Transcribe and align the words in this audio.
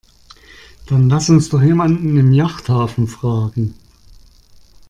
Dann 0.87 1.09
lass 1.09 1.29
uns 1.29 1.49
doch 1.49 1.61
jemanden 1.61 2.17
im 2.17 2.33
Yachthafen 2.33 3.05
fragen. 3.07 3.75